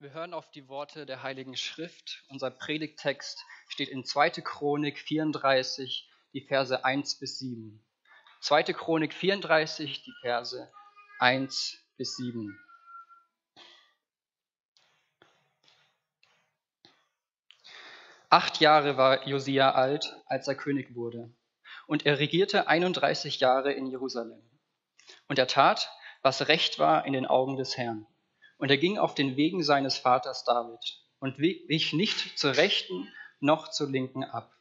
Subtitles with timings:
[0.00, 2.22] Wir hören auf die Worte der Heiligen Schrift.
[2.28, 4.30] Unser Predigttext steht in 2.
[4.30, 7.84] Chronik 34, die Verse 1 bis 7.
[8.40, 8.62] 2.
[8.74, 10.70] Chronik 34, die Verse
[11.18, 12.56] 1 bis 7.
[18.30, 21.34] Acht Jahre war Josia alt, als er König wurde,
[21.88, 24.48] und er regierte 31 Jahre in Jerusalem.
[25.26, 25.90] Und er tat,
[26.22, 28.06] was recht war in den Augen des Herrn
[28.58, 30.80] und er ging auf den Wegen seines Vaters David
[31.20, 33.08] und wich nicht zur rechten
[33.40, 34.52] noch zur linken ab.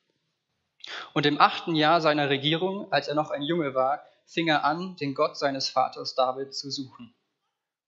[1.14, 4.96] Und im achten Jahr seiner Regierung, als er noch ein Junge war, fing er an,
[4.98, 7.14] den Gott seines Vaters David zu suchen.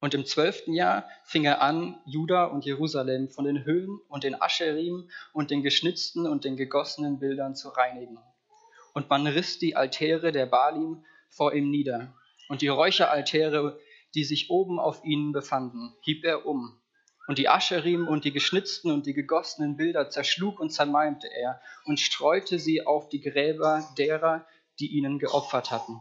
[0.01, 4.41] Und im zwölften Jahr fing er an, Juda und Jerusalem von den Höhen und den
[4.41, 8.17] Ascherim und den geschnitzten und den gegossenen Bildern zu reinigen.
[8.93, 12.13] Und man riss die Altäre der Balim vor ihm nieder
[12.47, 13.79] und die Räucheraltäre
[14.15, 16.81] die sich oben auf ihnen befanden, hieb er um.
[17.27, 21.99] Und die Ascherim und die geschnitzten und die gegossenen Bilder zerschlug und zermalmte er und
[21.99, 24.47] streute sie auf die Gräber derer,
[24.79, 25.99] die ihnen geopfert hatten.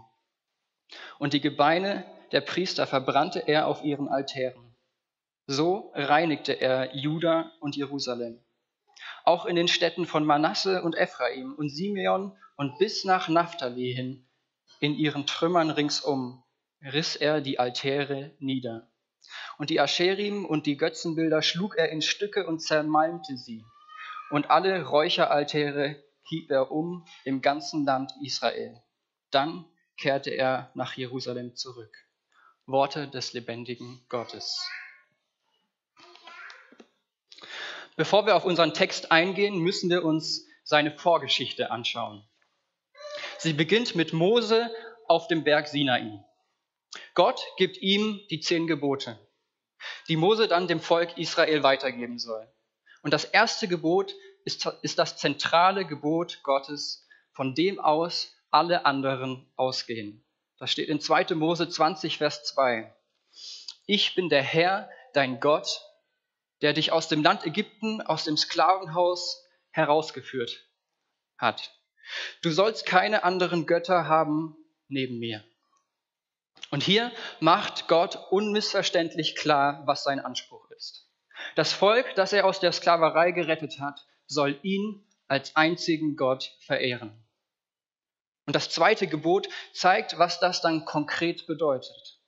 [1.19, 4.75] Und die Gebeine der Priester verbrannte er auf ihren Altären.
[5.47, 8.43] So reinigte er Juda und Jerusalem.
[9.25, 14.27] Auch in den Städten von Manasse und Ephraim und Simeon und bis nach Naphtali hin,
[14.81, 16.43] in ihren Trümmern ringsum,
[16.83, 18.91] riss er die Altäre nieder.
[19.59, 23.65] Und die Ascherim und die Götzenbilder schlug er in Stücke und zermalmte sie.
[24.31, 28.83] Und alle Räucheraltäre hieb er um im ganzen Land Israel.
[29.31, 29.65] Dann
[29.97, 31.95] kehrte er nach Jerusalem zurück.
[32.67, 34.69] Worte des lebendigen Gottes.
[37.97, 42.23] Bevor wir auf unseren Text eingehen, müssen wir uns seine Vorgeschichte anschauen.
[43.39, 44.71] Sie beginnt mit Mose
[45.09, 46.23] auf dem Berg Sinai.
[47.15, 49.19] Gott gibt ihm die zehn Gebote,
[50.09, 52.51] die Mose dann dem Volk Israel weitergeben soll.
[53.03, 59.51] Und das erste Gebot ist, ist das zentrale Gebot Gottes, von dem aus alle anderen
[59.57, 60.25] ausgehen.
[60.59, 61.35] Das steht in 2.
[61.35, 62.93] Mose 20, Vers 2.
[63.87, 65.83] Ich bin der Herr, dein Gott,
[66.63, 70.67] der dich aus dem Land Ägypten, aus dem Sklavenhaus herausgeführt
[71.37, 71.73] hat.
[72.43, 74.57] Du sollst keine anderen Götter haben
[74.89, 75.45] neben mir.
[76.71, 81.09] Und hier macht Gott unmissverständlich klar, was sein Anspruch ist.
[81.57, 87.25] Das Volk, das er aus der Sklaverei gerettet hat, soll ihn als einzigen Gott verehren.
[88.47, 92.19] Und das zweite Gebot zeigt, was das dann konkret bedeutet.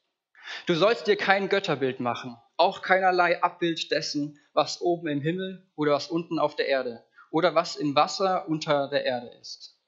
[0.66, 5.92] Du sollst dir kein Götterbild machen, auch keinerlei Abbild dessen, was oben im Himmel oder
[5.92, 9.78] was unten auf der Erde oder was im Wasser unter der Erde ist.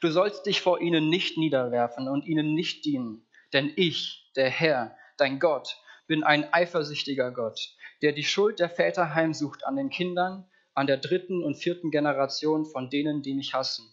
[0.00, 4.96] Du sollst dich vor ihnen nicht niederwerfen und ihnen nicht dienen, denn ich, der Herr,
[5.16, 7.58] dein Gott, bin ein eifersüchtiger Gott,
[8.02, 12.64] der die Schuld der Väter heimsucht an den Kindern, an der dritten und vierten Generation
[12.64, 13.92] von denen, die mich hassen,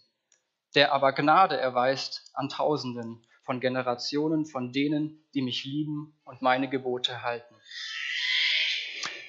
[0.74, 6.68] der aber Gnade erweist an Tausenden von Generationen von denen, die mich lieben und meine
[6.68, 7.54] Gebote halten.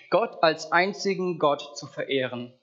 [0.09, 2.53] Gott als einzigen Gott zu verehren,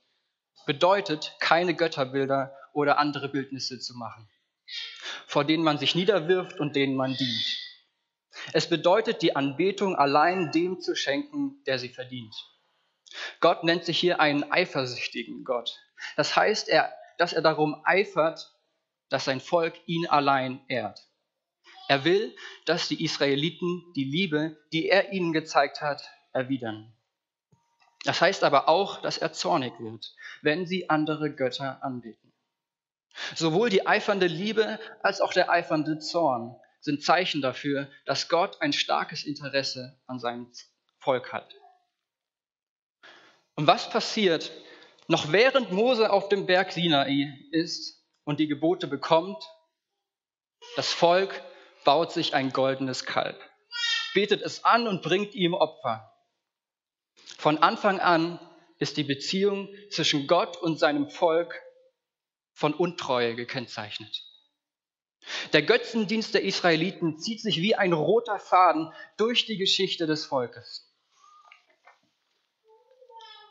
[0.67, 4.29] bedeutet, keine Götterbilder oder andere Bildnisse zu machen
[5.37, 7.56] vor denen man sich niederwirft und denen man dient.
[8.53, 12.35] Es bedeutet, die Anbetung allein dem zu schenken, der sie verdient.
[13.41, 15.79] Gott nennt sich hier einen eifersüchtigen Gott.
[16.17, 18.53] Das heißt, er, dass er darum eifert,
[19.09, 21.01] dass sein Volk ihn allein ehrt.
[21.89, 26.03] Er will, dass die Israeliten die Liebe, die er ihnen gezeigt hat,
[26.33, 26.93] erwidern.
[28.05, 32.33] Das heißt aber auch, dass er zornig wird, wenn sie andere Götter anbeten.
[33.35, 36.57] Sowohl die eifernde Liebe als auch der eifernde Zorn
[36.87, 40.53] sind Zeichen dafür, dass Gott ein starkes Interesse an seinem
[40.99, 41.53] Volk hat.
[43.57, 44.53] Und was passiert,
[45.09, 49.43] noch während Mose auf dem Berg Sinai ist und die Gebote bekommt?
[50.77, 51.43] Das Volk
[51.85, 53.37] baut sich ein goldenes Kalb,
[54.15, 56.13] betet es an und bringt ihm Opfer.
[57.37, 58.39] Von Anfang an
[58.79, 61.61] ist die Beziehung zwischen Gott und seinem Volk
[62.53, 64.23] von Untreue gekennzeichnet.
[65.53, 70.93] Der Götzendienst der Israeliten zieht sich wie ein roter Faden durch die Geschichte des Volkes.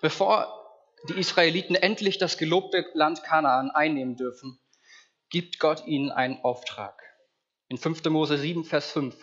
[0.01, 0.61] Bevor
[1.09, 4.59] die Israeliten endlich das gelobte Land Kanaan einnehmen dürfen,
[5.29, 7.01] gibt Gott ihnen einen Auftrag.
[7.67, 8.03] In 5.
[8.05, 9.15] Mose 7, Vers 5.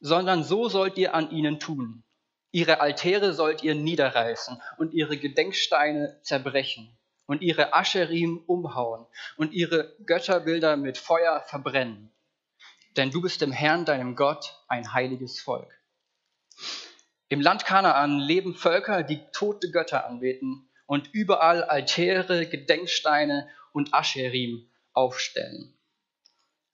[0.00, 2.04] Sondern so sollt ihr an ihnen tun.
[2.50, 9.94] Ihre Altäre sollt ihr niederreißen und ihre Gedenksteine zerbrechen und ihre Ascherim umhauen und ihre
[10.06, 12.10] Götterbilder mit Feuer verbrennen.
[12.96, 15.70] Denn du bist dem Herrn, deinem Gott, ein heiliges Volk.
[17.28, 24.68] Im Land Kanaan leben Völker, die tote Götter anbeten und überall Altäre, Gedenksteine und Ascherim
[24.92, 25.74] aufstellen.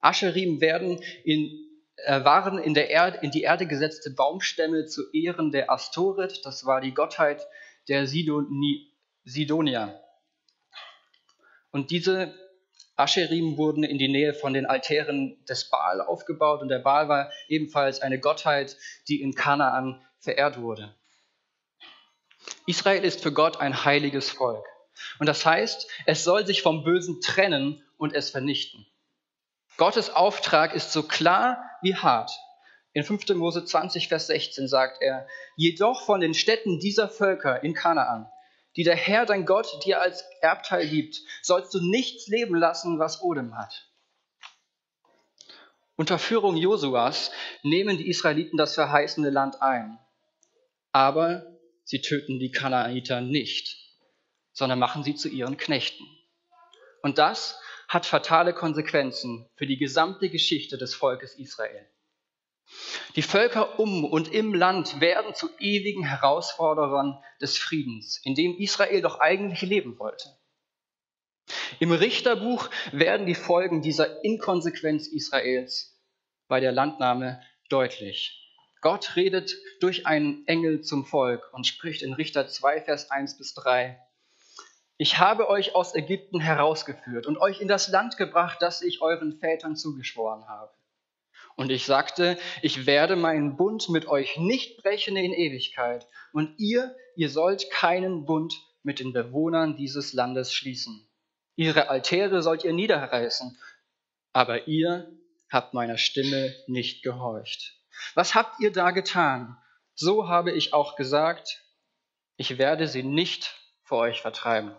[0.00, 5.52] Ascherim werden in, äh, waren in, der Erde, in die Erde gesetzte Baumstämme zu Ehren
[5.52, 7.46] der Astorit, das war die Gottheit
[7.86, 8.92] der Sidoni,
[9.24, 10.00] Sidonia.
[11.70, 12.34] Und diese
[12.96, 17.30] Ascherim wurden in die Nähe von den Altären des Baal aufgebaut und der Baal war
[17.46, 18.76] ebenfalls eine Gottheit,
[19.06, 20.94] die in Kanaan verehrt wurde.
[22.66, 24.64] Israel ist für Gott ein heiliges Volk.
[25.18, 28.86] Und das heißt, es soll sich vom Bösen trennen und es vernichten.
[29.76, 32.32] Gottes Auftrag ist so klar wie hart.
[32.94, 33.28] In 5.
[33.36, 38.28] Mose 20, Vers 16 sagt er, jedoch von den Städten dieser Völker in Kanaan,
[38.78, 43.20] die der Herr dein Gott dir als Erbteil gibt, sollst du nichts leben lassen, was
[43.20, 43.90] Odem hat.
[45.96, 47.32] Unter Führung Josuas
[47.64, 49.98] nehmen die Israeliten das verheißene Land ein.
[50.92, 53.76] Aber sie töten die Kanaaniter nicht,
[54.52, 56.04] sondern machen sie zu ihren Knechten.
[57.02, 61.84] Und das hat fatale Konsequenzen für die gesamte Geschichte des Volkes Israel.
[63.18, 69.02] Die Völker um und im Land werden zu ewigen Herausforderern des Friedens, in dem Israel
[69.02, 70.38] doch eigentlich leben wollte.
[71.80, 76.00] Im Richterbuch werden die Folgen dieser Inkonsequenz Israels
[76.46, 78.54] bei der Landnahme deutlich.
[78.82, 83.52] Gott redet durch einen Engel zum Volk und spricht in Richter 2, Vers 1 bis
[83.54, 84.00] 3.
[84.96, 89.40] Ich habe euch aus Ägypten herausgeführt und euch in das Land gebracht, das ich euren
[89.40, 90.77] Vätern zugeschworen habe.
[91.58, 96.06] Und ich sagte, ich werde meinen Bund mit euch nicht brechen in Ewigkeit.
[96.32, 101.10] Und ihr, ihr sollt keinen Bund mit den Bewohnern dieses Landes schließen.
[101.56, 103.58] Ihre Altäre sollt ihr niederreißen.
[104.32, 105.10] Aber ihr
[105.50, 107.74] habt meiner Stimme nicht gehorcht.
[108.14, 109.56] Was habt ihr da getan?
[109.96, 111.64] So habe ich auch gesagt,
[112.36, 114.76] ich werde sie nicht vor euch vertreiben.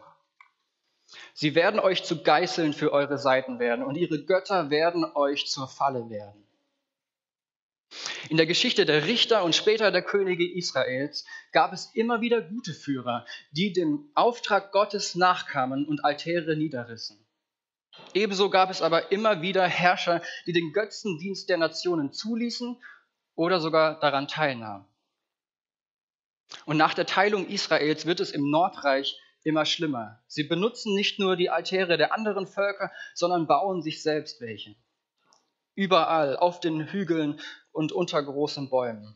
[1.34, 5.68] Sie werden euch zu Geißeln für eure Seiten werden und ihre Götter werden euch zur
[5.68, 6.46] Falle werden.
[8.30, 12.74] In der Geschichte der Richter und später der Könige Israels gab es immer wieder gute
[12.74, 17.26] Führer, die dem Auftrag Gottes nachkamen und Altäre niederrissen.
[18.14, 22.82] Ebenso gab es aber immer wieder Herrscher, die den Götzendienst der Nationen zuließen
[23.36, 24.86] oder sogar daran teilnahmen.
[26.66, 30.22] Und nach der Teilung Israels wird es im Nordreich immer schlimmer.
[30.28, 34.76] Sie benutzen nicht nur die Altäre der anderen Völker, sondern bauen sich selbst welche.
[35.76, 37.40] Überall, auf den Hügeln
[37.72, 39.16] und unter großen Bäumen.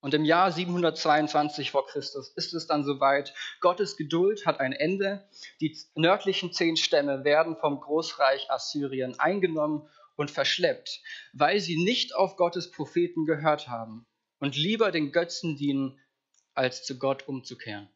[0.00, 3.34] Und im Jahr 722 vor Christus ist es dann soweit.
[3.60, 5.28] Gottes Geduld hat ein Ende.
[5.60, 9.86] Die nördlichen zehn Stämme werden vom Großreich Assyrien eingenommen
[10.16, 11.02] und verschleppt,
[11.34, 14.06] weil sie nicht auf Gottes Propheten gehört haben
[14.38, 15.98] und lieber den Götzen dienen,
[16.54, 17.88] als zu Gott umzukehren.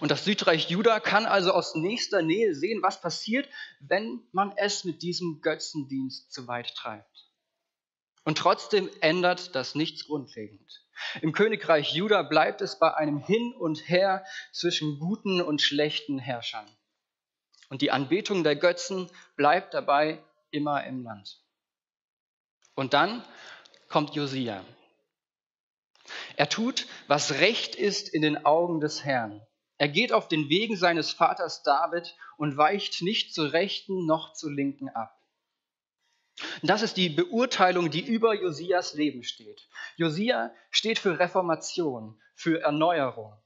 [0.00, 3.48] Und das Südreich Juda kann also aus nächster Nähe sehen, was passiert,
[3.80, 7.25] wenn man es mit diesem Götzendienst zu weit treibt.
[8.26, 10.84] Und trotzdem ändert das nichts grundlegend.
[11.22, 16.66] Im Königreich Juda bleibt es bei einem Hin und Her zwischen guten und schlechten Herrschern.
[17.68, 20.20] Und die Anbetung der Götzen bleibt dabei
[20.50, 21.40] immer im Land.
[22.74, 23.24] Und dann
[23.88, 24.64] kommt Josia.
[26.34, 29.40] Er tut, was recht ist in den Augen des Herrn.
[29.78, 34.50] Er geht auf den Wegen seines Vaters David und weicht nicht zur Rechten noch zur
[34.50, 35.15] Linken ab.
[36.62, 39.68] Das ist die Beurteilung, die über Josias Leben steht.
[39.96, 43.36] Josia steht für Reformation, für Erneuerung.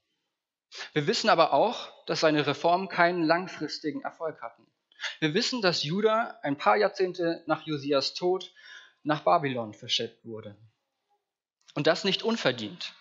[0.92, 4.66] Wir wissen aber auch, dass seine Reformen keinen langfristigen Erfolg hatten.
[5.18, 8.52] Wir wissen, dass Juda ein paar Jahrzehnte nach Josias Tod
[9.02, 10.56] nach Babylon verschleppt wurde.
[11.74, 12.92] Und das nicht unverdient.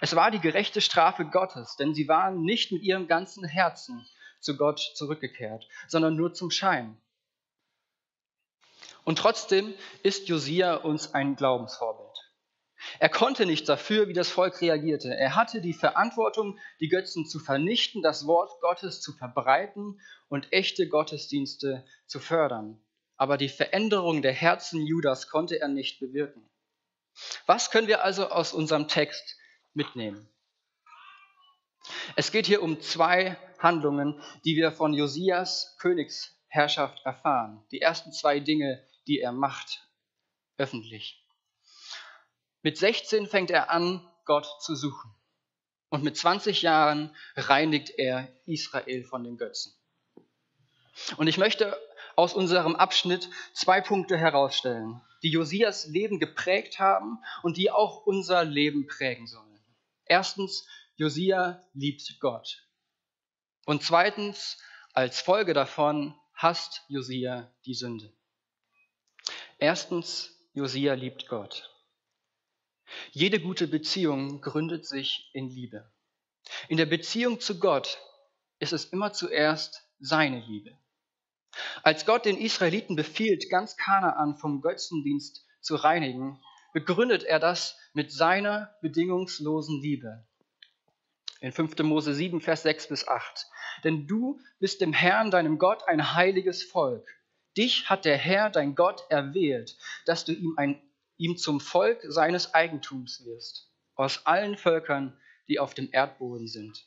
[0.00, 4.06] Es war die gerechte Strafe Gottes, denn sie waren nicht mit ihrem ganzen Herzen
[4.40, 7.00] zu Gott zurückgekehrt, sondern nur zum Schein.
[9.08, 9.72] Und trotzdem
[10.02, 12.14] ist Josia uns ein Glaubensvorbild.
[12.98, 15.08] Er konnte nichts dafür, wie das Volk reagierte.
[15.16, 19.98] Er hatte die Verantwortung, die Götzen zu vernichten, das Wort Gottes zu verbreiten
[20.28, 22.82] und echte Gottesdienste zu fördern.
[23.16, 26.46] Aber die Veränderung der Herzen Judas konnte er nicht bewirken.
[27.46, 29.38] Was können wir also aus unserem Text
[29.72, 30.28] mitnehmen.
[32.16, 37.64] Es geht hier um zwei Handlungen, die wir von Josias Königsherrschaft erfahren.
[37.70, 39.88] Die ersten zwei Dinge, die er macht,
[40.56, 41.24] öffentlich.
[42.62, 45.14] Mit 16 fängt er an, Gott zu suchen.
[45.88, 49.74] Und mit 20 Jahren reinigt er Israel von den Götzen.
[51.16, 51.76] Und ich möchte
[52.14, 55.00] aus unserem Abschnitt zwei Punkte herausstellen.
[55.24, 59.60] die Josias Leben geprägt haben und die auch unser Leben prägen sollen.
[60.04, 62.64] Erstens, Josia liebt Gott.
[63.66, 64.58] Und zweitens,
[64.92, 68.12] als Folge davon hasst Josia die Sünde.
[69.58, 71.74] Erstens, Josia liebt Gott.
[73.10, 75.92] Jede gute Beziehung gründet sich in Liebe.
[76.68, 77.98] In der Beziehung zu Gott
[78.60, 80.78] ist es immer zuerst seine Liebe.
[81.82, 86.40] Als Gott den Israeliten befiehlt, ganz Kanaan vom Götzendienst zu reinigen,
[86.72, 90.24] begründet er das mit seiner bedingungslosen Liebe.
[91.40, 91.78] In 5.
[91.80, 93.46] Mose 7, Vers 6 bis 8.
[93.82, 97.17] Denn du bist dem Herrn, deinem Gott, ein heiliges Volk.
[97.58, 100.80] Dich hat der Herr, dein Gott, erwählt, dass du ihm, ein,
[101.16, 106.86] ihm zum Volk seines Eigentums wirst, aus allen Völkern, die auf dem Erdboden sind.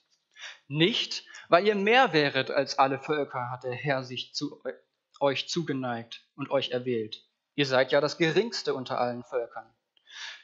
[0.69, 4.63] Nicht, weil ihr mehr wäret als alle Völker, hat der Herr sich zu
[5.19, 7.21] euch zugeneigt und euch erwählt.
[7.55, 9.69] Ihr seid ja das geringste unter allen Völkern,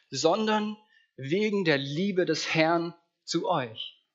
[0.10, 0.76] sondern
[1.16, 2.94] wegen der Liebe des Herrn
[3.24, 4.06] zu euch.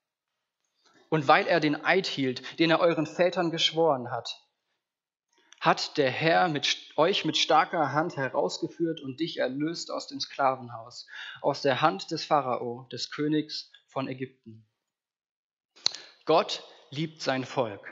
[1.09, 4.28] Und weil er den Eid hielt, den er euren Vätern geschworen hat,
[5.62, 11.07] hat der Herr mit, euch mit starker Hand herausgeführt und dich erlöst aus dem Sklavenhaus,
[11.40, 14.66] aus der Hand des Pharao, des Königs von Ägypten.
[16.25, 17.87] Gott liebt sein Volk.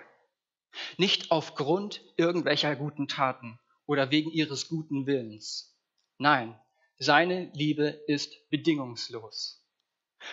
[0.97, 5.79] Nicht aufgrund irgendwelcher guten Taten oder wegen ihres guten Willens.
[6.19, 6.61] Nein,
[6.99, 9.65] seine Liebe ist bedingungslos.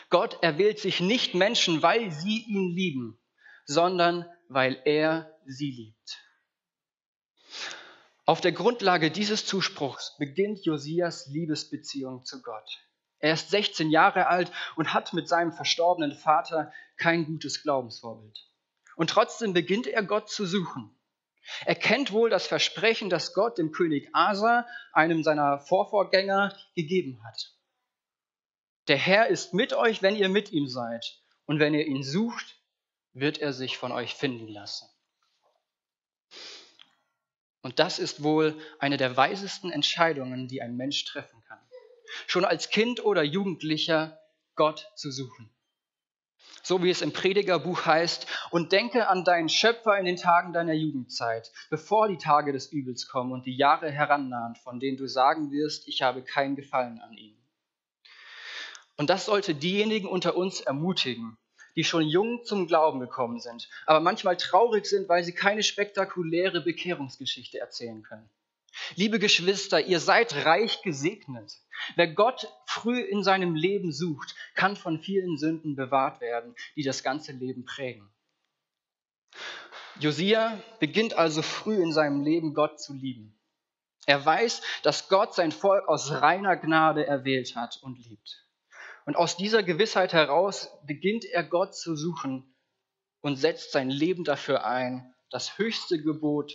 [0.09, 3.21] Gott erwählt sich nicht Menschen, weil sie ihn lieben,
[3.65, 6.26] sondern weil er sie liebt.
[8.27, 12.83] Auf der Grundlage dieses Zuspruchs beginnt Josias Liebesbeziehung zu Gott.
[13.19, 18.37] Er ist 16 Jahre alt und hat mit seinem verstorbenen Vater kein gutes Glaubensvorbild.
[18.97, 20.93] Und trotzdem beginnt er Gott zu suchen.
[21.65, 27.55] Er kennt wohl das Versprechen, das Gott dem König Asa, einem seiner Vorvorgänger, gegeben hat.
[28.89, 31.21] Der Herr ist mit euch, wenn ihr mit ihm seid.
[31.45, 32.61] Und wenn ihr ihn sucht,
[33.13, 34.85] wird er sich von euch finden lassen.
[37.67, 41.59] Und das ist wohl eine der weisesten Entscheidungen, die ein Mensch treffen kann
[42.25, 44.19] schon als Kind oder Jugendlicher
[44.55, 45.49] Gott zu suchen.
[46.63, 50.73] So wie es im Predigerbuch heißt, und denke an deinen Schöpfer in den Tagen deiner
[50.73, 55.51] Jugendzeit, bevor die Tage des Übels kommen und die Jahre herannahen, von denen du sagen
[55.51, 57.37] wirst, ich habe kein Gefallen an ihnen.
[58.97, 61.37] Und das sollte diejenigen unter uns ermutigen,
[61.77, 66.59] die schon jung zum Glauben gekommen sind, aber manchmal traurig sind, weil sie keine spektakuläre
[66.59, 68.29] Bekehrungsgeschichte erzählen können.
[68.95, 71.53] Liebe Geschwister, ihr seid reich gesegnet.
[71.95, 77.03] Wer Gott früh in seinem Leben sucht, kann von vielen Sünden bewahrt werden, die das
[77.03, 78.09] ganze Leben prägen.
[79.99, 83.39] Josia beginnt also früh in seinem Leben Gott zu lieben.
[84.05, 88.46] Er weiß, dass Gott sein Volk aus reiner Gnade erwählt hat und liebt.
[89.07, 92.53] Und aus dieser Gewissheit heraus beginnt er Gott zu suchen
[93.21, 96.53] und setzt sein Leben dafür ein, das höchste Gebot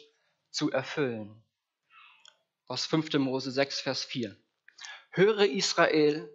[0.50, 1.42] zu erfüllen
[2.73, 3.12] aus 5.
[3.18, 4.35] Mose 6, Vers 4.
[5.11, 6.35] Höre Israel,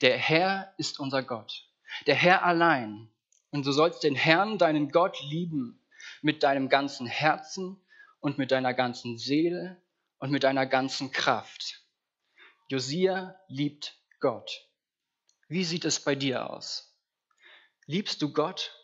[0.00, 1.68] der Herr ist unser Gott,
[2.06, 3.10] der Herr allein.
[3.50, 5.84] Und du sollst den Herrn, deinen Gott, lieben
[6.20, 7.84] mit deinem ganzen Herzen
[8.20, 9.82] und mit deiner ganzen Seele
[10.18, 11.82] und mit deiner ganzen Kraft.
[12.68, 14.68] Josia liebt Gott.
[15.52, 16.96] Wie sieht es bei dir aus?
[17.84, 18.74] Liebst du Gott?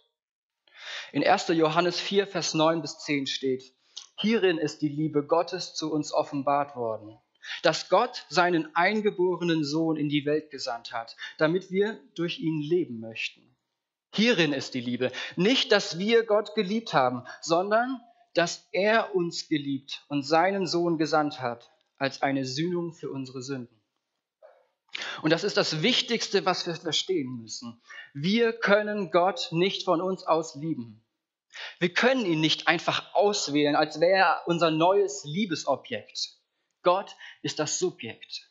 [1.13, 1.49] In 1.
[1.49, 3.73] Johannes 4, Vers 9 bis 10 steht,
[4.19, 7.17] Hierin ist die Liebe Gottes zu uns offenbart worden,
[7.63, 13.01] dass Gott seinen eingeborenen Sohn in die Welt gesandt hat, damit wir durch ihn leben
[13.01, 13.57] möchten.
[14.13, 17.99] Hierin ist die Liebe, nicht, dass wir Gott geliebt haben, sondern
[18.35, 23.78] dass er uns geliebt und seinen Sohn gesandt hat als eine Sühnung für unsere Sünden.
[25.23, 27.81] Und das ist das Wichtigste, was wir verstehen müssen.
[28.15, 31.05] Wir können Gott nicht von uns aus lieben.
[31.79, 36.37] Wir können ihn nicht einfach auswählen, als wäre er unser neues Liebesobjekt.
[36.83, 38.51] Gott ist das Subjekt.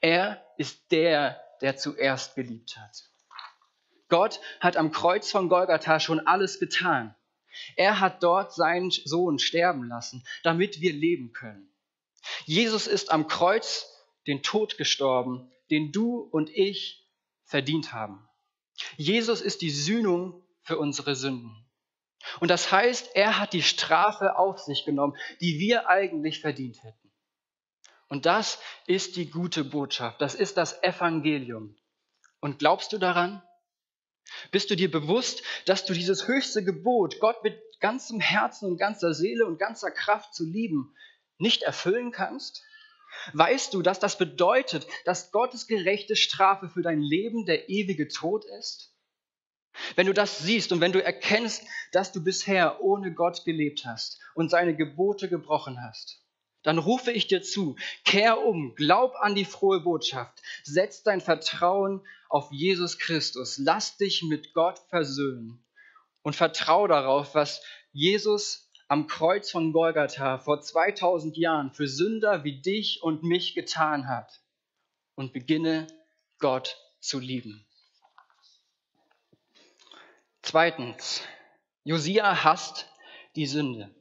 [0.00, 3.04] Er ist der, der zuerst geliebt hat.
[4.08, 7.14] Gott hat am Kreuz von Golgatha schon alles getan.
[7.74, 11.72] Er hat dort seinen Sohn sterben lassen, damit wir leben können.
[12.44, 13.86] Jesus ist am Kreuz
[14.26, 17.06] den Tod gestorben, den du und ich
[17.44, 18.28] verdient haben.
[18.96, 21.66] Jesus ist die Sühnung für unsere Sünden.
[22.40, 27.12] Und das heißt, er hat die Strafe auf sich genommen, die wir eigentlich verdient hätten.
[28.08, 31.76] Und das ist die gute Botschaft, das ist das Evangelium.
[32.40, 33.42] Und glaubst du daran?
[34.50, 39.14] Bist du dir bewusst, dass du dieses höchste Gebot, Gott mit ganzem Herzen und ganzer
[39.14, 40.94] Seele und ganzer Kraft zu lieben,
[41.38, 42.64] nicht erfüllen kannst?
[43.32, 48.44] Weißt du, dass das bedeutet, dass Gottes gerechte Strafe für dein Leben der ewige Tod
[48.58, 48.92] ist?
[49.94, 54.20] Wenn du das siehst und wenn du erkennst, dass du bisher ohne Gott gelebt hast
[54.34, 56.22] und seine Gebote gebrochen hast,
[56.62, 62.04] dann rufe ich dir zu, kehr um, glaub an die frohe Botschaft, setz dein Vertrauen
[62.28, 65.64] auf Jesus Christus, lass dich mit Gott versöhnen
[66.22, 72.60] und vertrau darauf, was Jesus am Kreuz von Golgatha vor 2000 Jahren für Sünder wie
[72.60, 74.40] dich und mich getan hat
[75.14, 75.86] und beginne
[76.38, 77.66] Gott zu lieben.
[80.42, 81.22] Zweitens,
[81.82, 82.88] Josia hasst
[83.34, 83.92] die Sünde.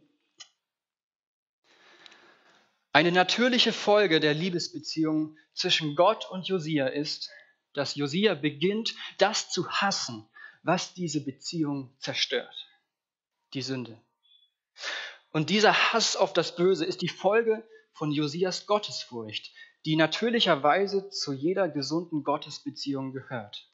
[2.93, 7.31] Eine natürliche Folge der Liebesbeziehung zwischen Gott und Josia ist,
[7.73, 10.29] dass Josia beginnt, das zu hassen,
[10.63, 12.67] was diese Beziehung zerstört.
[13.53, 13.99] Die Sünde.
[15.31, 19.53] Und dieser Hass auf das Böse ist die Folge von Josias Gottesfurcht,
[19.85, 23.69] die natürlicherweise zu jeder gesunden Gottesbeziehung gehört.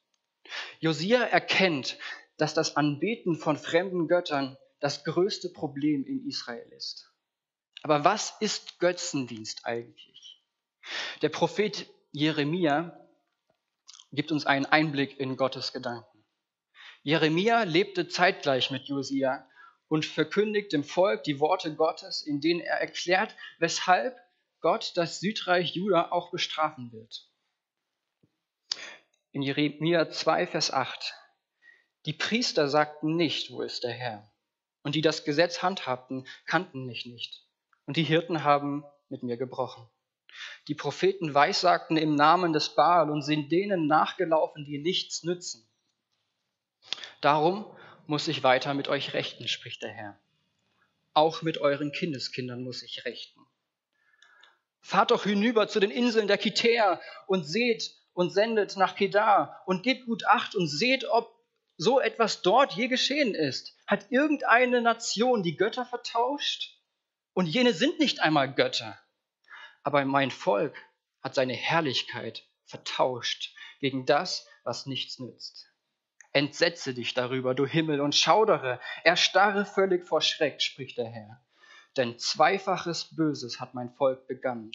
[0.79, 1.97] Josia erkennt,
[2.37, 7.11] dass das Anbeten von fremden Göttern das größte Problem in Israel ist.
[7.83, 10.43] Aber was ist Götzendienst eigentlich?
[11.21, 12.97] Der Prophet Jeremia
[14.11, 16.25] gibt uns einen Einblick in Gottes Gedanken.
[17.03, 19.47] Jeremia lebte zeitgleich mit Josia
[19.91, 24.17] und verkündigt dem Volk die Worte Gottes, in denen er erklärt, weshalb
[24.61, 27.27] Gott das Südreich Juda auch bestrafen wird.
[29.33, 31.13] In Jeremia 2, Vers 8
[32.05, 34.31] die Priester sagten nicht, wo ist der Herr?
[34.81, 37.45] Und die das Gesetz handhabten, kannten mich nicht.
[37.85, 39.87] Und die Hirten haben mit mir gebrochen.
[40.67, 45.69] Die Propheten weissagten im Namen des Baal und sind denen nachgelaufen, die nichts nützen.
[47.19, 47.65] Darum
[48.07, 50.19] muss ich weiter mit euch rechten, spricht der Herr.
[51.13, 53.41] Auch mit euren Kindeskindern muss ich rechten.
[54.81, 59.83] Fahrt doch hinüber zu den Inseln der Kitäer und seht und sendet nach Kedar und
[59.83, 61.33] gebt gut Acht und seht, ob
[61.77, 63.75] so etwas dort je geschehen ist?
[63.87, 66.77] Hat irgendeine Nation die Götter vertauscht?
[67.33, 68.99] Und jene sind nicht einmal Götter.
[69.83, 70.75] Aber mein Volk
[71.21, 75.70] hat seine Herrlichkeit vertauscht gegen das, was nichts nützt.
[76.33, 81.43] Entsetze dich darüber, du Himmel, und schaudere, erstarre völlig vor Schreck, spricht der Herr.
[81.97, 84.71] Denn zweifaches Böses hat mein Volk begangen.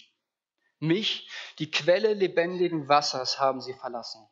[0.79, 4.29] Mich, die Quelle lebendigen Wassers, haben sie verlassen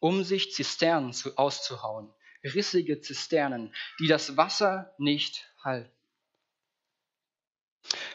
[0.00, 5.94] um sich Zisternen zu, auszuhauen, rissige Zisternen, die das Wasser nicht halten.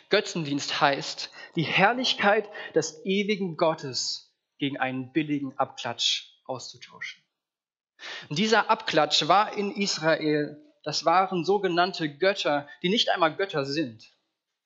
[0.10, 7.25] Götzendienst heißt, die Herrlichkeit des ewigen Gottes gegen einen billigen Abklatsch auszutauschen.
[8.30, 14.16] Dieser Abklatsch war in Israel, das waren sogenannte Götter, die nicht einmal Götter sind.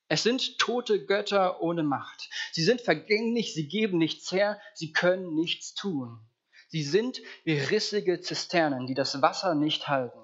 [0.07, 2.29] Es sind tote Götter ohne Macht.
[2.51, 6.19] Sie sind vergänglich, sie geben nichts her, sie können nichts tun.
[6.67, 10.19] Sie sind wie rissige Zisternen, die das Wasser nicht halten.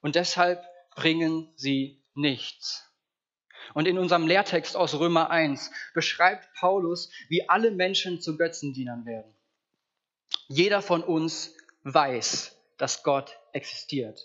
[0.00, 2.84] Und deshalb bringen sie nichts.
[3.74, 9.34] Und in unserem Lehrtext aus Römer 1 beschreibt Paulus, wie alle Menschen zu Götzendienern werden.
[10.48, 11.52] Jeder von uns
[11.86, 14.20] weiß, dass Gott existiert.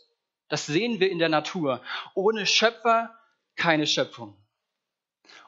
[0.49, 1.81] Das sehen wir in der Natur.
[2.15, 3.17] Ohne Schöpfer
[3.55, 4.35] keine Schöpfung.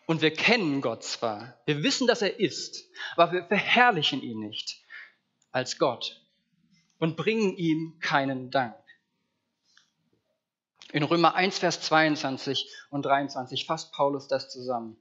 [0.06, 4.82] Und wir kennen Gott zwar, wir wissen, dass er ist, aber wir verherrlichen ihn nicht
[5.52, 6.22] als Gott
[7.00, 8.76] und bringen ihm keinen Dank.
[10.92, 14.98] In Römer 1, Vers 22 und 23 fasst Paulus das zusammen.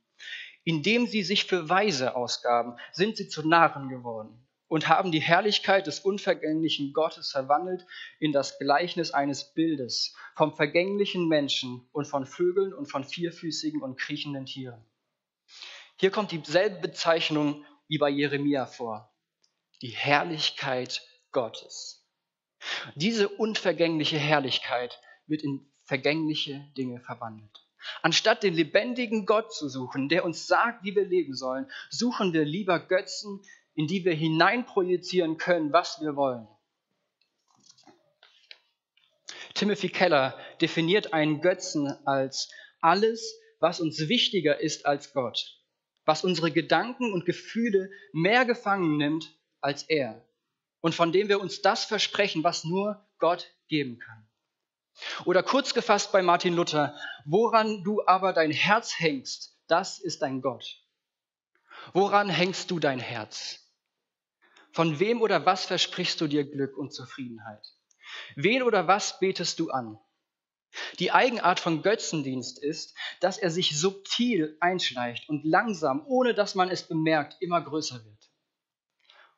[0.65, 5.87] Indem sie sich für Weise ausgaben, sind sie zu Narren geworden und haben die Herrlichkeit
[5.87, 7.85] des unvergänglichen Gottes verwandelt
[8.19, 13.99] in das Gleichnis eines Bildes vom vergänglichen Menschen und von Vögeln und von vierfüßigen und
[13.99, 14.83] kriechenden Tieren.
[15.97, 19.15] Hier kommt dieselbe Bezeichnung wie bei Jeremia vor
[19.83, 22.09] die Herrlichkeit Gottes.
[22.95, 27.63] Diese unvergängliche Herrlichkeit wird in vergängliche Dinge verwandelt.
[28.01, 32.47] Anstatt den lebendigen Gott zu suchen, der uns sagt, wie wir leben sollen, suchen wir
[32.47, 33.43] lieber Götzen,
[33.75, 36.47] in die wir hineinprojizieren können, was wir wollen.
[39.55, 45.61] Timothy Keller definiert einen Götzen als alles, was uns wichtiger ist als Gott,
[46.05, 50.27] was unsere Gedanken und Gefühle mehr gefangen nimmt als er
[50.81, 54.27] und von dem wir uns das versprechen, was nur Gott geben kann.
[55.25, 60.43] Oder kurz gefasst bei Martin Luther, woran du aber dein Herz hängst, das ist dein
[60.43, 60.83] Gott.
[61.93, 63.62] Woran hängst du dein Herz?
[64.73, 67.67] Von wem oder was versprichst du dir Glück und Zufriedenheit?
[68.37, 69.99] Wen oder was betest du an?
[70.99, 76.71] Die Eigenart von Götzendienst ist, dass er sich subtil einschleicht und langsam, ohne dass man
[76.71, 78.31] es bemerkt, immer größer wird.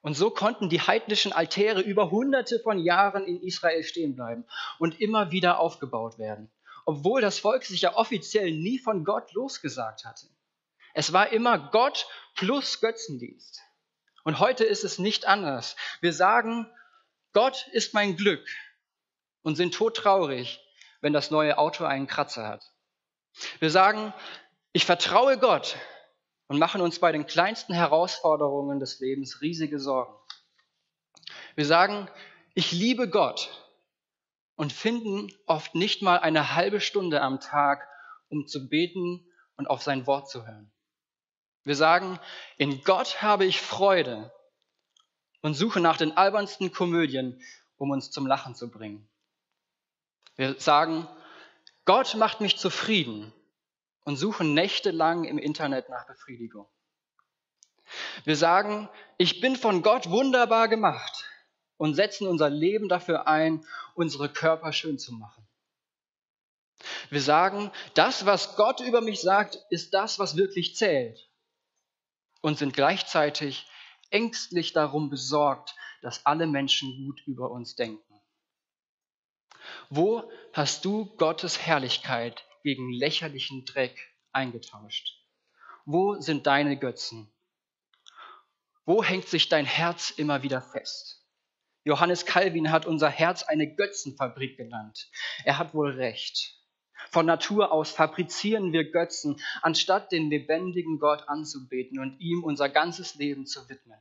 [0.01, 4.45] Und so konnten die heidnischen Altäre über hunderte von Jahren in Israel stehen bleiben
[4.79, 6.53] und immer wieder aufgebaut werden,
[6.85, 10.29] obwohl das Volk sich ja offiziell nie von Gott losgesagt hatte.
[10.93, 13.64] Es war immer Gott plus Götzendienst.
[14.25, 15.77] Und heute ist es nicht anders.
[16.01, 16.67] Wir sagen,
[17.33, 18.45] Gott ist mein Glück
[19.43, 20.61] und sind todtraurig,
[21.01, 22.73] wenn das neue Auto einen Kratzer hat.
[23.59, 24.15] Wir sagen,
[24.73, 25.77] ich vertraue Gott
[26.49, 30.15] und machen uns bei den kleinsten Herausforderungen des Lebens riesige Sorgen.
[31.55, 32.09] Wir sagen,
[32.55, 33.51] ich liebe Gott
[34.57, 37.87] und finden oft nicht mal eine halbe Stunde am Tag,
[38.29, 40.74] um zu beten und auf sein Wort zu hören.
[41.65, 42.21] Wir sagen,
[42.59, 44.31] in Gott habe ich Freude
[45.41, 47.41] und suche nach den albernsten Komödien,
[47.77, 49.09] um uns zum Lachen zu bringen.
[50.37, 51.09] Wir sagen,
[51.87, 53.33] Gott macht mich zufrieden
[54.05, 56.69] und suchen nächtelang im Internet nach Befriedigung.
[58.25, 61.25] Wir sagen, ich bin von Gott wunderbar gemacht
[61.79, 65.47] und setzen unser Leben dafür ein, unsere Körper schön zu machen.
[67.09, 71.31] Wir sagen, das, was Gott über mich sagt, ist das, was wirklich zählt
[72.45, 73.67] und sind gleichzeitig
[74.11, 78.21] ängstlich darum besorgt, dass alle Menschen gut über uns denken.
[79.89, 83.99] Wo hast du Gottes Herrlichkeit gegen lächerlichen Dreck
[84.33, 85.25] eingetauscht?
[85.87, 87.33] Wo sind deine Götzen?
[88.85, 91.27] Wo hängt sich dein Herz immer wieder fest?
[91.83, 95.11] Johannes Calvin hat unser Herz eine Götzenfabrik genannt.
[95.47, 96.63] Er hat wohl recht.
[97.11, 103.15] Von Natur aus fabrizieren wir Götzen, anstatt den lebendigen Gott anzubeten und ihm unser ganzes
[103.17, 103.99] Leben zu widmen.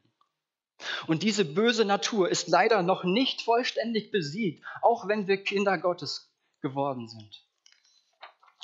[1.08, 6.34] Und diese böse Natur ist leider noch nicht vollständig besiegt, auch wenn wir Kinder Gottes
[6.62, 7.46] geworden sind.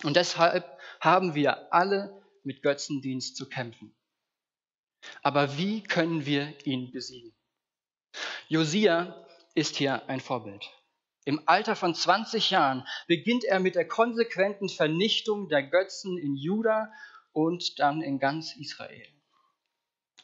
[0.04, 0.66] Und deshalb
[1.00, 3.94] haben wir alle mit Götzendienst zu kämpfen.
[5.22, 7.34] Aber wie können wir ihn besiegen?
[8.48, 10.70] Josia ist hier ein Vorbild.
[11.30, 16.92] Im Alter von 20 Jahren beginnt er mit der konsequenten Vernichtung der Götzen in Juda
[17.34, 19.06] und dann in ganz Israel.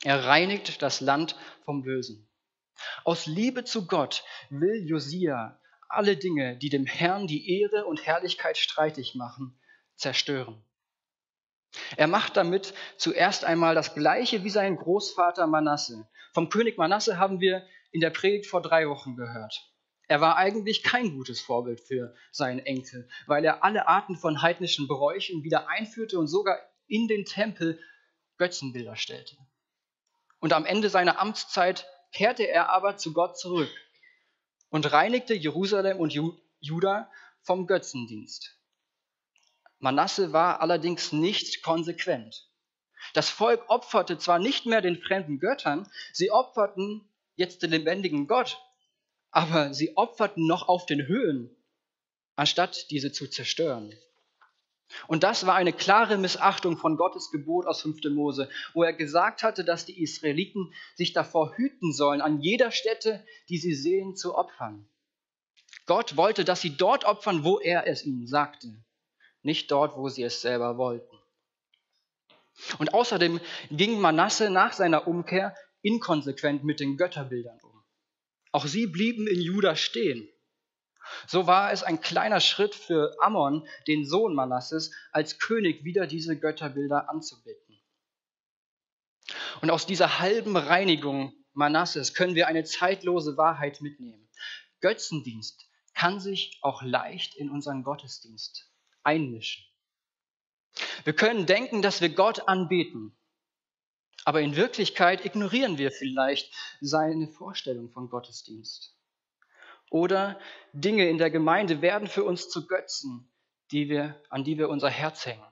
[0.04, 2.28] Er reinigt das Land vom Bösen.
[3.04, 8.58] Aus Liebe zu Gott will Josia alle Dinge, die dem Herrn die Ehre und Herrlichkeit
[8.58, 9.56] streitig machen,
[9.98, 10.60] zerstören.
[11.98, 16.08] Er macht damit zuerst einmal das Gleiche wie sein Großvater Manasse.
[16.34, 19.72] Vom König Manasse haben wir in der Predigt vor drei Wochen gehört.
[20.08, 24.88] Er war eigentlich kein gutes Vorbild für seinen Enkel, weil er alle Arten von heidnischen
[24.88, 27.80] Bräuchen wieder einführte und sogar in den Tempel
[28.38, 29.36] Götzenbilder stellte.
[30.40, 33.72] Und am Ende seiner Amtszeit kehrte er aber zu Gott zurück
[34.70, 36.14] und reinigte Jerusalem und
[36.60, 37.10] Juda
[37.42, 38.60] vom Götzendienst.
[39.80, 42.50] Manasse war allerdings nicht konsequent.
[43.14, 48.60] Das Volk opferte zwar nicht mehr den fremden Göttern, sie opferten jetzt den lebendigen Gott,
[49.36, 51.54] aber sie opferten noch auf den Höhen,
[52.38, 53.94] anstatt diese zu zerstören.
[55.08, 58.02] Und das war eine klare Missachtung von Gottes Gebot aus 5.
[58.12, 63.26] Mose, wo er gesagt hatte, dass die Israeliten sich davor hüten sollen, an jeder Stätte,
[63.50, 64.88] die sie sehen, zu opfern.
[65.86, 68.74] Gott wollte, dass sie dort opfern, wo er es ihnen sagte,
[69.42, 71.18] nicht dort, wo sie es selber wollten.
[72.80, 77.60] Und außerdem ging Manasse nach seiner Umkehr inkonsequent mit den Götterbildern.
[78.56, 80.30] Auch sie blieben in Juda stehen.
[81.28, 86.40] So war es ein kleiner Schritt für Ammon, den Sohn Manasses, als König wieder diese
[86.40, 87.82] Götterbilder anzubeten.
[89.60, 94.30] Und aus dieser halben Reinigung Manasses können wir eine zeitlose Wahrheit mitnehmen.
[94.80, 98.72] Götzendienst kann sich auch leicht in unseren Gottesdienst
[99.04, 99.66] einmischen.
[101.04, 103.18] Wir können denken, dass wir Gott anbeten,
[104.26, 108.98] aber in Wirklichkeit ignorieren wir vielleicht seine Vorstellung von Gottesdienst.
[109.92, 110.40] Oder
[110.74, 113.32] Dinge in der Gemeinde werden für uns zu Götzen,
[113.72, 115.46] die wir, an die wir unser Herz hängen.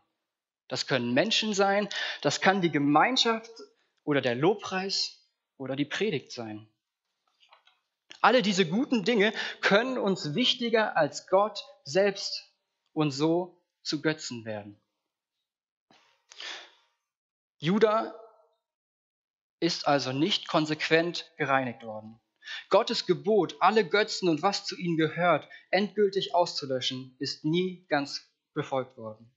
[0.67, 1.88] Das können Menschen sein,
[2.21, 3.51] das kann die Gemeinschaft
[4.03, 5.23] oder der Lobpreis
[5.57, 6.67] oder die Predigt sein.
[8.21, 12.51] Alle diese guten Dinge können uns wichtiger als Gott selbst
[12.93, 14.79] und so zu Götzen werden.
[17.59, 18.15] Judah
[19.63, 22.19] ist also nicht konsequent gereinigt worden.
[22.69, 28.97] Gottes Gebot, alle Götzen und was zu ihnen gehört, endgültig auszulöschen, ist nie ganz befolgt
[28.97, 29.34] worden.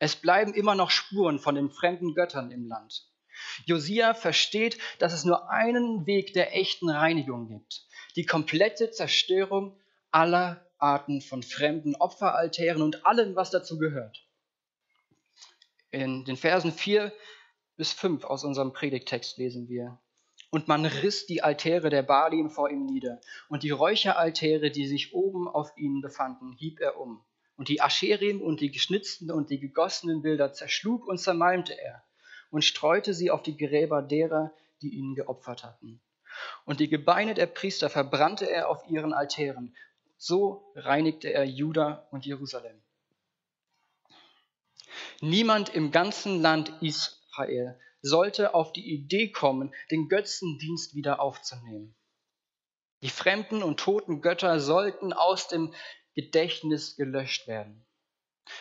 [0.00, 3.08] Es bleiben immer noch Spuren von den fremden Göttern im Land.
[3.64, 7.86] Josia versteht, dass es nur einen Weg der echten Reinigung gibt.
[8.16, 9.78] Die komplette Zerstörung
[10.10, 14.26] aller Arten von fremden Opferaltären und allem, was dazu gehört.
[15.92, 17.12] In den Versen 4
[17.78, 19.98] bis 5 aus unserem Predigtext lesen wir.
[20.50, 25.14] Und man riss die Altäre der Balien vor ihm nieder, und die Räucheraltäre, die sich
[25.14, 27.24] oben auf ihnen befanden, hieb er um.
[27.56, 32.04] Und die Ascherim und die geschnitzten und die gegossenen Bilder zerschlug und zermalmte er
[32.50, 36.00] und streute sie auf die Gräber derer, die ihn geopfert hatten.
[36.64, 39.74] Und die Gebeine der Priester verbrannte er auf ihren Altären.
[40.16, 42.80] So reinigte er Juda und Jerusalem.
[45.20, 46.72] Niemand im ganzen Land
[47.38, 51.94] Israel sollte auf die Idee kommen, den Götzendienst wieder aufzunehmen.
[53.02, 55.72] Die fremden und toten Götter sollten aus dem
[56.14, 57.84] Gedächtnis gelöscht werden.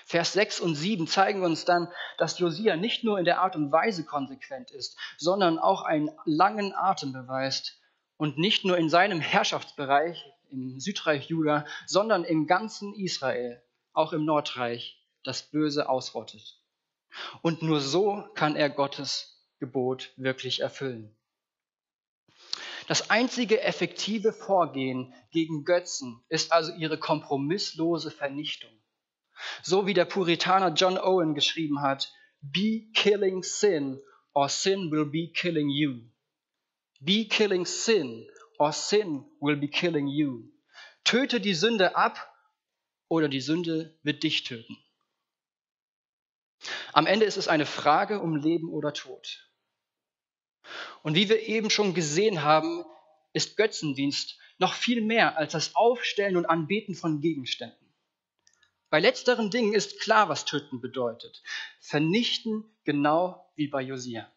[0.06, 1.88] Vers 6 und 7 zeigen uns dann,
[2.18, 6.74] dass Josia nicht nur in der Art und Weise konsequent ist, sondern auch einen langen
[6.74, 7.80] Atem beweist
[8.18, 13.64] und nicht nur in seinem Herrschaftsbereich im Südreich Juda, sondern im ganzen Israel,
[13.94, 16.62] auch im Nordreich, das Böse ausrottet.
[17.42, 21.16] Und nur so kann er Gottes Gebot wirklich erfüllen.
[22.88, 28.72] Das einzige effektive Vorgehen gegen Götzen ist also ihre kompromisslose Vernichtung.
[29.62, 34.00] So wie der Puritaner John Owen geschrieben hat, Be killing sin
[34.34, 36.02] or sin will be killing you.
[37.00, 40.50] Be killing sin or sin will be killing you.
[41.04, 42.34] Töte die Sünde ab
[43.10, 44.78] oder die Sünde wird dich töten.
[46.94, 49.50] Am Ende ist es eine Frage um Leben oder Tod.
[51.04, 52.84] Und wie wir eben schon gesehen haben,
[53.34, 57.88] ist Götzendienst noch viel mehr als das Aufstellen und Anbeten von Gegenständen.
[58.90, 61.44] Bei letzteren Dingen ist klar, was töten bedeutet.
[61.80, 64.32] Vernichten genau wie bei Josia.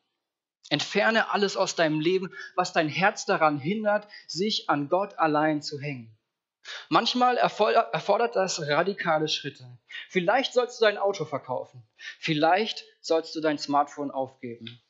[0.68, 5.80] Entferne alles aus deinem Leben, was dein Herz daran hindert, sich an Gott allein zu
[5.80, 6.16] hängen.
[6.88, 9.78] Manchmal erfordert das radikale Schritte.
[10.08, 11.82] Vielleicht sollst du dein Auto verkaufen.
[12.18, 14.80] Vielleicht sollst du dein Smartphone aufgeben.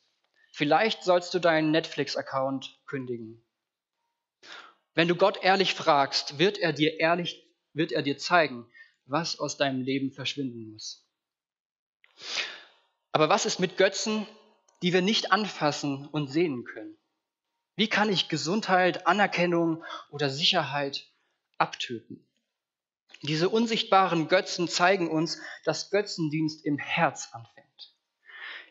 [0.51, 3.45] Vielleicht sollst du deinen Netflix-Account kündigen.
[4.93, 8.69] Wenn du Gott ehrlich fragst, wird er dir ehrlich, wird er dir zeigen,
[9.05, 11.07] was aus deinem Leben verschwinden muss.
[13.13, 14.27] Aber was ist mit Götzen,
[14.81, 16.97] die wir nicht anfassen und sehen können?
[17.77, 21.10] Wie kann ich Gesundheit, Anerkennung oder Sicherheit
[21.61, 22.27] abtöten?
[23.21, 27.95] Diese unsichtbaren Götzen zeigen uns, dass Götzendienst im Herz anfängt.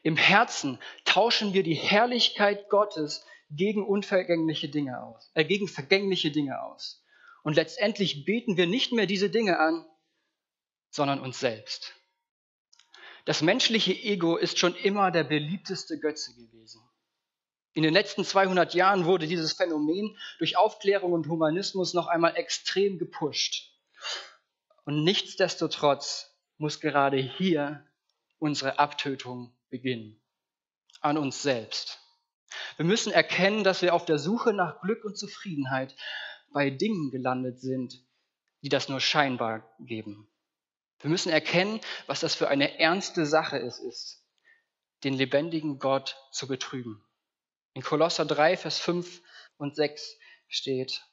[0.03, 6.63] Im Herzen tauschen wir die Herrlichkeit Gottes gegen unvergängliche Dinge aus, äh, gegen vergängliche Dinge
[6.63, 7.05] aus.
[7.43, 9.85] Und letztendlich beten wir nicht mehr diese Dinge an,
[10.91, 11.95] sondern uns selbst.
[13.25, 16.83] Das menschliche Ego ist schon immer der beliebteste Götze gewesen.
[17.73, 22.99] In den letzten 200 Jahren wurde dieses Phänomen durch Aufklärung und Humanismus noch einmal extrem
[22.99, 23.73] gepusht.
[24.85, 27.87] Und nichtsdestotrotz muss gerade hier
[28.39, 30.21] unsere Abtötung beginnen.
[31.01, 32.01] An uns selbst.
[32.77, 35.95] Wir müssen erkennen, dass wir auf der Suche nach Glück und Zufriedenheit
[36.53, 38.03] bei Dingen gelandet sind,
[38.63, 40.29] die das nur scheinbar geben.
[40.99, 44.27] Wir müssen erkennen, was das für eine ernste Sache es ist,
[45.05, 47.03] den lebendigen Gott zu betrügen.
[47.75, 49.23] In Kolosser 3, Vers 5
[49.57, 51.07] und 6 steht,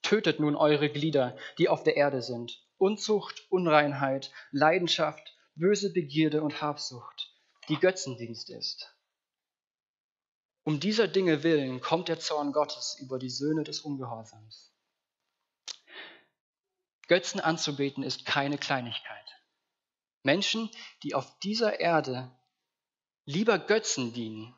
[0.00, 6.60] Tötet nun eure Glieder, die auf der Erde sind, Unzucht, Unreinheit, Leidenschaft, böse Begierde und
[6.60, 7.32] Habsucht,
[7.68, 8.96] die Götzendienst ist.
[10.64, 14.72] Um dieser Dinge willen kommt der Zorn Gottes über die Söhne des Ungehorsams.
[17.08, 19.26] Götzen anzubeten ist keine Kleinigkeit.
[20.22, 20.70] Menschen,
[21.02, 22.30] die auf dieser Erde
[23.24, 24.56] lieber Götzen dienen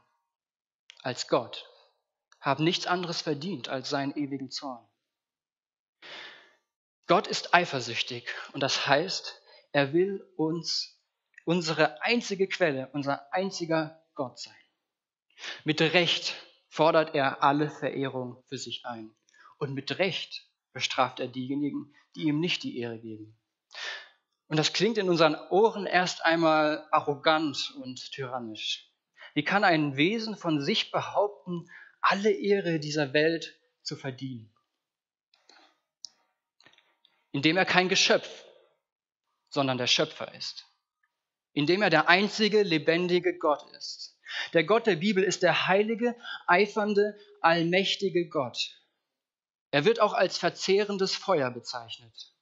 [1.04, 1.68] als Gott,
[2.40, 4.84] haben nichts anderes verdient als seinen ewigen Zorn.
[7.06, 10.98] Gott ist eifersüchtig und das heißt, er will uns
[11.44, 14.54] unsere einzige Quelle, unser einziger Gott sein.
[15.64, 16.34] Mit Recht
[16.68, 19.14] fordert er alle Verehrung für sich ein.
[19.58, 23.38] Und mit Recht bestraft er diejenigen, die ihm nicht die Ehre geben.
[24.48, 28.93] Und das klingt in unseren Ohren erst einmal arrogant und tyrannisch.
[29.34, 31.68] Wie kann ein Wesen von sich behaupten,
[32.00, 34.54] alle Ehre dieser Welt zu verdienen?
[37.32, 38.44] Indem er kein Geschöpf,
[39.48, 40.66] sondern der Schöpfer ist.
[41.52, 44.16] Indem er der einzige lebendige Gott ist.
[44.52, 46.16] Der Gott der Bibel ist der heilige,
[46.46, 48.80] eifernde, allmächtige Gott.
[49.70, 52.32] Er wird auch als verzehrendes Feuer bezeichnet.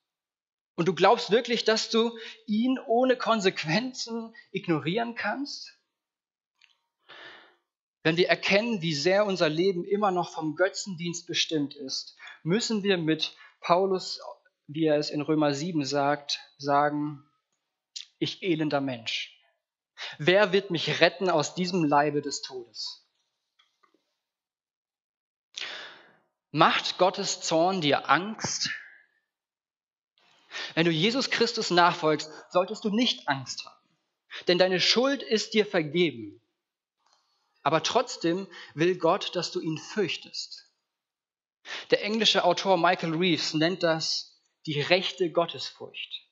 [0.74, 5.78] Und du glaubst wirklich, dass du ihn ohne Konsequenzen ignorieren kannst?
[8.02, 12.98] Wenn wir erkennen, wie sehr unser Leben immer noch vom Götzendienst bestimmt ist, müssen wir
[12.98, 14.20] mit Paulus
[14.74, 17.24] wie er es in Römer 7 sagt, sagen,
[18.18, 19.38] ich elender Mensch.
[20.18, 23.06] Wer wird mich retten aus diesem Leibe des Todes?
[26.50, 28.70] Macht Gottes Zorn dir Angst?
[30.74, 33.98] Wenn du Jesus Christus nachfolgst, solltest du nicht Angst haben,
[34.48, 36.41] denn deine Schuld ist dir vergeben.
[37.62, 40.68] Aber trotzdem will Gott, dass du ihn fürchtest.
[41.90, 46.28] Der englische Autor Michael Reeves nennt das die rechte Gottesfurcht.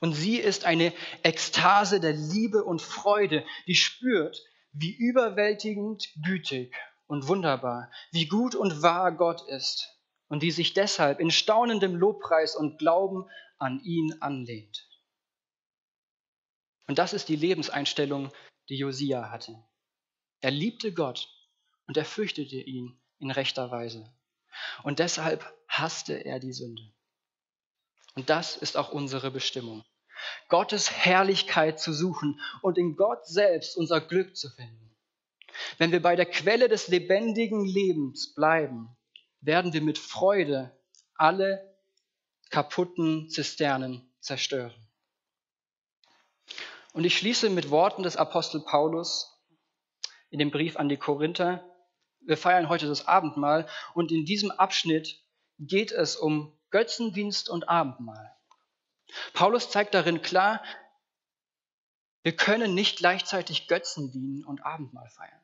[0.00, 6.74] Und sie ist eine Ekstase der Liebe und Freude, die spürt, wie überwältigend gütig
[7.06, 12.54] und wunderbar, wie gut und wahr Gott ist und die sich deshalb in staunendem Lobpreis
[12.54, 13.24] und Glauben
[13.58, 14.88] an ihn anlehnt.
[16.86, 18.30] Und das ist die Lebenseinstellung,
[18.68, 19.62] die Josia hatte.
[20.40, 21.28] Er liebte Gott
[21.86, 24.12] und er fürchtete ihn in rechter Weise.
[24.82, 26.82] Und deshalb hasste er die Sünde.
[28.14, 29.84] Und das ist auch unsere Bestimmung.
[30.48, 34.96] Gottes Herrlichkeit zu suchen und in Gott selbst unser Glück zu finden.
[35.78, 38.96] Wenn wir bei der Quelle des lebendigen Lebens bleiben,
[39.40, 40.76] werden wir mit Freude
[41.14, 41.76] alle
[42.50, 44.74] kaputten Zisternen zerstören.
[46.92, 49.37] Und ich schließe mit Worten des Apostel Paulus
[50.30, 51.64] in dem Brief an die Korinther.
[52.20, 55.22] Wir feiern heute das Abendmahl und in diesem Abschnitt
[55.58, 58.34] geht es um Götzendienst und Abendmahl.
[59.32, 60.62] Paulus zeigt darin klar,
[62.22, 65.40] wir können nicht gleichzeitig Götzen dienen und Abendmahl feiern.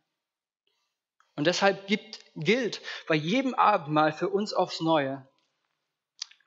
[1.36, 5.26] Und deshalb gibt, gilt bei jedem Abendmahl für uns aufs Neue,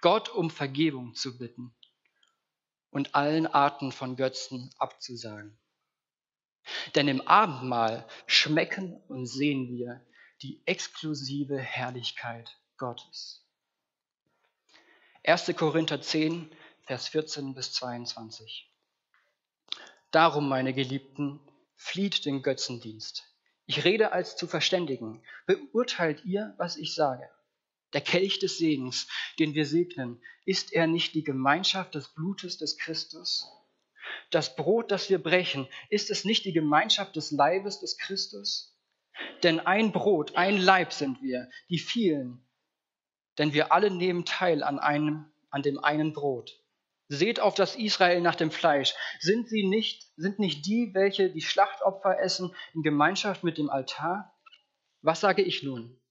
[0.02, 1.76] Gott um Vergebung zu bitten
[2.91, 5.58] und allen Arten von Götzen abzusagen.
[6.95, 10.06] Denn im Abendmahl schmecken und sehen wir
[10.41, 13.43] die exklusive Herrlichkeit Gottes.
[15.23, 15.53] 1.
[15.58, 16.49] Korinther 10,
[16.84, 18.71] Vers 14 bis 22.
[20.12, 21.39] Darum, meine Geliebten,
[21.75, 23.25] flieht den Götzendienst.
[23.65, 25.21] Ich rede als zu Verständigen.
[25.45, 27.30] Beurteilt ihr, was ich sage.
[27.93, 29.08] Der Kelch des Segens,
[29.39, 33.45] den wir segnen, ist er nicht die Gemeinschaft des Blutes des Christus?
[34.32, 38.77] Das Brot, das wir brechen, ist es nicht die Gemeinschaft des Leibes des Christus?
[39.43, 42.47] Denn ein Brot, ein Leib sind wir, die vielen,
[43.38, 46.60] denn wir alle nehmen teil an einem, an dem einen Brot.
[47.10, 48.93] Seht auf das Israel nach dem Fleisch.
[49.19, 54.36] Sind sie nicht, sind nicht die, welche die Schlachtopfer essen, in Gemeinschaft mit dem Altar?
[55.01, 56.01] Was sage ich nun?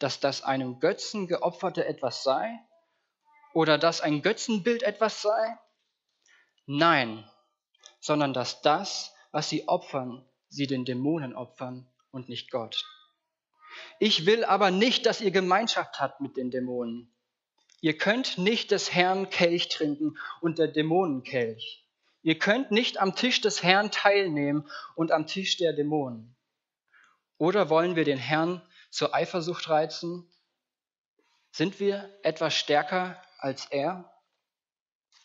[0.00, 2.58] Dass das einem Götzen geopferte etwas sei?
[3.54, 5.58] Oder dass ein Götzenbild etwas sei?
[6.70, 7.24] Nein,
[7.98, 12.84] sondern dass das, was sie opfern, sie den Dämonen opfern und nicht Gott.
[13.98, 17.10] Ich will aber nicht, dass ihr Gemeinschaft habt mit den Dämonen.
[17.80, 21.86] Ihr könnt nicht des Herrn Kelch trinken und der Dämonen Kelch.
[22.20, 26.36] Ihr könnt nicht am Tisch des Herrn teilnehmen und am Tisch der Dämonen.
[27.38, 30.30] Oder wollen wir den Herrn zur Eifersucht reizen?
[31.50, 34.17] Sind wir etwas stärker als er?